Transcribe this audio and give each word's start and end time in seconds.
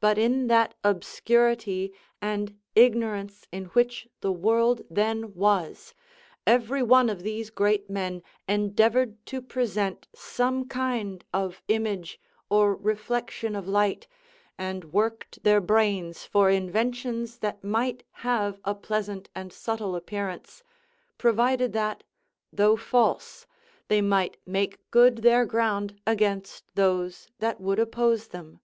But 0.00 0.16
in 0.16 0.46
that 0.46 0.74
obscurity 0.84 1.92
and 2.22 2.56
ignorance 2.76 3.48
in 3.50 3.64
which 3.64 4.06
the 4.20 4.30
world 4.30 4.82
then 4.88 5.34
was, 5.34 5.92
every 6.46 6.84
one 6.84 7.10
of 7.10 7.24
these 7.24 7.50
great 7.50 7.90
men 7.90 8.22
endeavoured 8.46 9.26
to 9.26 9.42
present 9.42 10.06
some 10.14 10.68
kind 10.68 11.24
of 11.34 11.62
image 11.66 12.20
or 12.48 12.76
reflection 12.76 13.56
of 13.56 13.66
light, 13.66 14.06
and 14.56 14.92
worked 14.92 15.42
their 15.42 15.60
brains 15.60 16.22
for 16.24 16.48
inventions 16.48 17.38
that 17.40 17.64
might 17.64 18.04
have 18.18 18.60
a 18.62 18.76
pleasant 18.76 19.30
and 19.34 19.52
subtle 19.52 19.96
appearance; 19.96 20.62
provided 21.16 21.72
that, 21.72 22.04
though 22.52 22.76
false, 22.76 23.48
they 23.88 24.00
might 24.00 24.36
make 24.46 24.78
good 24.92 25.22
their 25.22 25.44
ground 25.44 26.00
against 26.06 26.72
those 26.76 27.30
that 27.40 27.60
would 27.60 27.80
oppose 27.80 28.28
them. 28.28 28.60